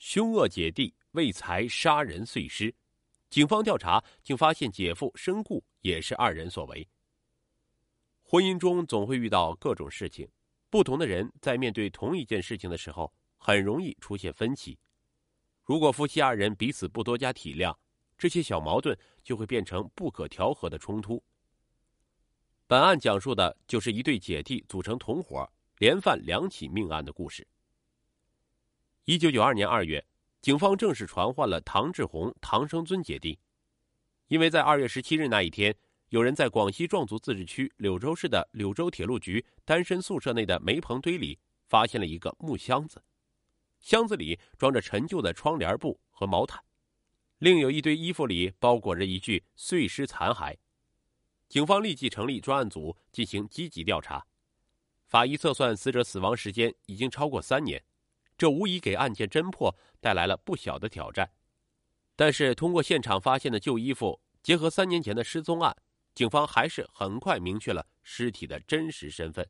[0.00, 2.74] 凶恶姐弟为财杀人碎尸，
[3.28, 6.88] 警方调查竟发现姐夫身故也是二人所为。
[8.22, 10.26] 婚姻中总会遇到各种事情，
[10.70, 14.78] 不同的人在面对同一件事情的时候，很容易出现分歧。
[15.62, 17.76] 如果夫妻二人彼此不多加体谅，
[18.16, 21.22] 这些小矛盾就会变成不可调和的冲突。
[22.66, 25.46] 本案讲述的就是一对姐弟组成同伙，
[25.76, 27.46] 连犯两起命案的故事。
[29.06, 30.04] 一九九二年二月，
[30.42, 33.38] 警方正式传唤了唐志红、唐生尊姐弟，
[34.28, 35.74] 因为在二月十七日那一天，
[36.10, 43.02] 有人在广西壮族自治区柳州市的柳州铁路局单身宿舍内的煤棚堆里发现了一个木箱子，
[43.80, 46.62] 箱子里装着陈旧的窗帘布和毛毯，
[47.38, 50.54] 另有一堆衣服里包裹着一具碎尸残骸。
[51.48, 54.24] 警方立即成立专案组进行积极调查，
[55.06, 57.82] 法医测算死者死亡时间已经超过三年。
[58.40, 61.30] 这无疑给案件侦破带来了不小的挑战，
[62.16, 65.76] 但是通过现场发现的旧衣服，结合三年前的失踪案，
[66.14, 69.46] 警方还是很快明确了尸体的真实身份。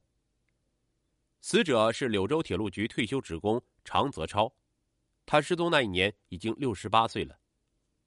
[1.40, 4.52] 死者是柳州铁路局退休职工常泽超，
[5.24, 7.38] 他失踪那一年已经六十八岁了，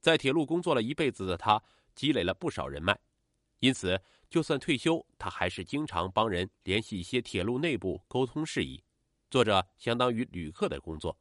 [0.01, 1.63] 在铁路工作了一辈子的他
[1.95, 2.99] 积累了不少人脉，
[3.59, 3.97] 因此
[4.29, 8.83] 就算退休，他还是经常帮人联系一些铁路内部沟通事宜。
[9.33, 11.17] 做着相当于旅客的工作，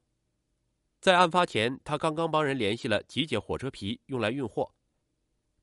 [1.00, 4.70] 在案发前，他刚刚帮人联系了集结火车皮用来运货。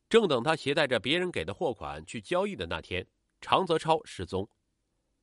[0.09, 3.05] 正等他携带着别人给的货款去交易的那天，
[3.39, 4.49] 常泽超失踪。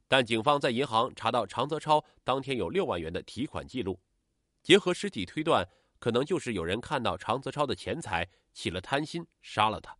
[0.06, 3.98] 但警方在银行查到常泽超当天有六万元的提款记录，
[4.62, 9.97] 结合尸体推断，可能就是有人看到常泽超的钱财起了贪心，杀了他。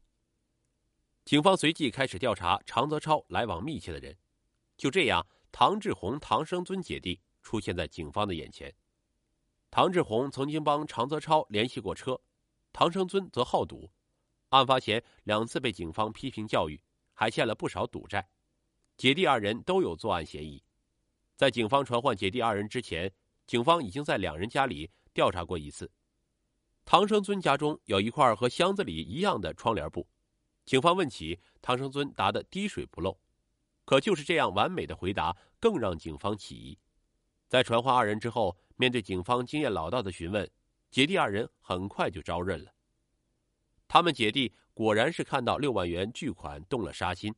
[1.25, 4.17] 警方随即开始调查常泽超来往密切的人，
[4.77, 5.27] 就这样。
[5.59, 8.71] 唐志红、唐生尊姐弟出现在警方的眼前。
[9.71, 12.21] 唐志红曾经帮常泽超联系过车，
[12.75, 13.91] 唐生尊则好赌，
[14.51, 16.79] 案发前两次被警方批评教育，
[17.15, 18.29] 还欠了不少赌债。
[18.99, 20.63] 姐弟二人都有作案嫌疑。
[21.37, 23.11] 在警方传唤姐弟二人之前，
[23.47, 25.91] 警方已经在两人家里调查过一次。
[26.85, 30.07] 唐生尊家中有一块和箱子里一样的窗帘布，
[30.67, 33.19] 警方问起，唐生尊答得滴水不漏。
[33.87, 36.77] 可就是这样完美的回答，更让警方起疑。
[37.47, 40.51] 在传唤二人之后，面对警方经验老道的询问，
[40.91, 42.75] 姐弟二人很快就招认了。
[43.87, 47.33] 他们姐弟果然是看到六万元巨款动了杀心。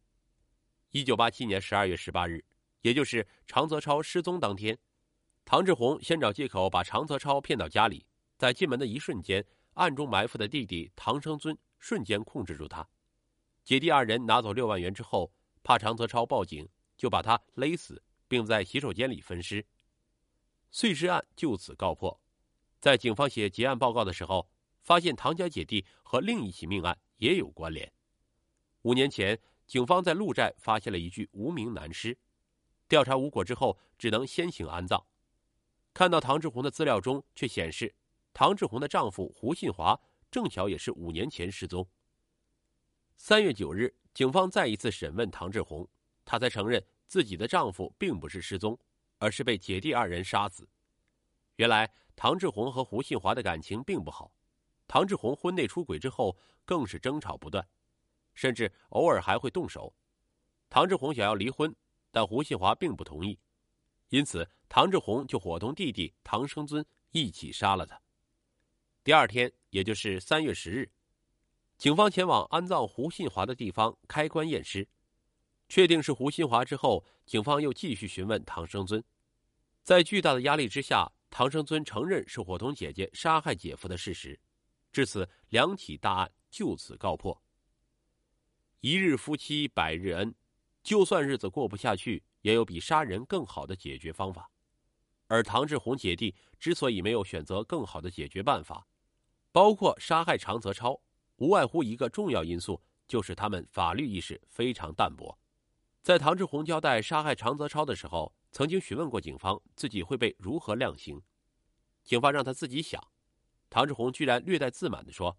[0.90, 2.42] 一九八七年十二月十八日，
[2.80, 4.78] 也就是常泽超失踪当天，
[5.44, 8.06] 唐志红先找借口把常泽超骗到家里，
[8.38, 9.44] 在进门的一瞬间，
[9.74, 12.88] 暗中埋伏的弟弟唐生尊瞬间控制住他。
[13.62, 15.30] 姐弟二人拿走六万元之后。
[15.68, 19.62] 怕常泽超报警，就把他勒死，并在洗手间里分尸。
[20.70, 22.18] 碎尸案就此告破。
[22.80, 24.48] 在警方写结案报告的时候，
[24.80, 27.92] 发现唐家姐弟和另一起命案也有关联。
[28.80, 32.16] 五年前，警方在鹿寨发现了一具无名男尸，
[32.88, 35.04] 调查无果之后，只能先行安葬。
[35.92, 37.94] 看到唐志红的资料中，却显示
[38.32, 40.00] 唐志红的丈夫胡信华
[40.30, 41.86] 正巧也是五年前失踪。
[43.18, 43.94] 三月九日。
[44.18, 45.88] 警方再一次审问唐志红，
[46.24, 48.76] 她才承认自己的丈夫并不是失踪，
[49.18, 50.68] 而是被姐弟二人杀死。
[51.54, 54.34] 原来唐志红和胡信华的感情并不好，
[54.88, 57.64] 唐志红婚内出轨之后更是争吵不断，
[58.34, 59.94] 甚至偶尔还会动手。
[60.68, 61.72] 唐志红想要离婚，
[62.10, 63.38] 但胡信华并不同意，
[64.08, 68.02] 因此唐志红就伙同弟弟唐生尊一起杀了他。
[69.04, 70.90] 第二天，也就是三月十日。
[71.78, 74.88] 警方前往安葬胡信华的地方开棺验尸，
[75.68, 79.02] 确定是胡信华之后，警方又继续询问唐生尊。
[79.84, 84.40] 在巨大的压力之下，唐生尊承认是伙同姐姐杀害姐夫的事实。
[84.90, 87.40] 至此，两起大案就此告破。
[88.80, 90.34] 一日夫妻百日恩，
[90.82, 94.50] 就算日子过不下去，也有比杀人更好的解决方法。
[95.28, 98.88] 而唐志红姐弟之所以没有选择更好的解决办法，
[99.52, 101.00] 包括杀害常泽超。
[101.38, 105.38] 无外乎一个重要因素，就是他们法律意识非常淡薄。
[106.02, 111.20] 在唐志红交代杀害常泽超的时候，曾经询问过警方自己会被如何量刑。
[112.02, 113.02] 警方让他自己想，
[113.68, 115.38] 唐志红居然略带自满地说：“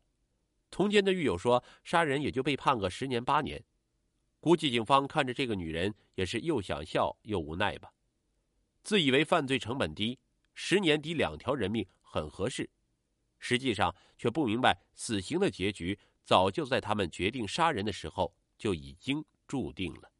[0.70, 3.64] 同监的狱友说杀人也就被判个十年八年，
[4.40, 7.92] 估计警方看着这个女人也是又想笑又无奈吧。
[8.84, 10.20] 自以为犯罪成本低，
[10.54, 12.70] 十年抵两条人命很合适。”
[13.40, 20.12] 实际上却不明白，死刑的结局早就在他们决定杀人的时候就已经注定了。